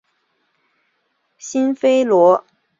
[1.37, 2.59] 辛菲罗波尔国际机场。